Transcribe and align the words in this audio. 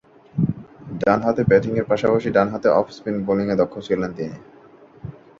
ডানহাতে 1.01 1.41
ব্যাটিংয়ের 1.43 1.89
পাশাপাশি 1.91 2.29
ডানহাতে 2.31 2.67
অফ 2.79 2.87
স্পিন 2.91 3.15
বোলিংয়ে 3.27 3.59
দক্ষ 3.61 3.73
ছিলেন 3.87 4.11
তিনি। 4.17 4.37